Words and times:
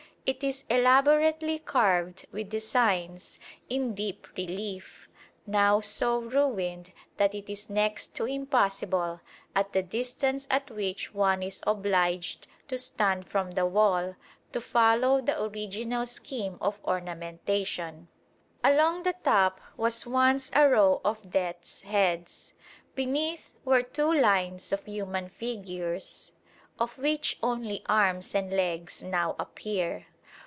It 0.23 0.43
is 0.45 0.65
elaborately 0.69 1.57
carved 1.59 2.27
with 2.31 2.51
designs 2.51 3.39
in 3.69 3.95
deep 3.95 4.27
relief, 4.37 5.09
now 5.47 5.81
so 5.81 6.19
ruined 6.21 6.93
that 7.17 7.33
it 7.33 7.49
is 7.49 7.71
next 7.71 8.15
to 8.15 8.25
impossible, 8.25 9.19
at 9.55 9.73
the 9.73 9.81
distance 9.81 10.45
at 10.49 10.69
which 10.69 11.13
one 11.13 11.41
is 11.41 11.61
obliged 11.65 12.45
to 12.67 12.77
stand 12.77 13.27
from 13.27 13.51
the 13.51 13.65
wall, 13.65 14.15
to 14.53 14.61
follow 14.61 15.21
the 15.21 15.41
original 15.41 16.05
scheme 16.05 16.57
of 16.61 16.79
ornamentation. 16.85 18.07
Along 18.63 19.01
the 19.01 19.15
top 19.23 19.59
was 19.75 20.05
once 20.05 20.51
a 20.53 20.69
row 20.69 21.01
of 21.03 21.31
death's 21.31 21.81
heads. 21.81 22.53
Beneath 22.93 23.55
were 23.65 23.81
two 23.81 24.13
lines 24.13 24.71
of 24.71 24.85
human 24.85 25.29
figures, 25.29 26.31
of 26.79 26.97
which 26.99 27.37
only 27.43 27.81
arms 27.87 28.33
and 28.35 28.51
legs 28.51 29.01
now 29.03 29.35
appear. 29.39 30.05